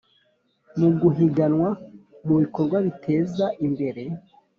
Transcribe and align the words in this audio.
muguhiganwa 0.79 1.69
mubikorwa 2.25 2.77
biteza 2.85 3.45
imbere 3.65 4.03